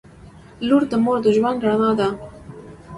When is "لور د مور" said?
0.67-1.17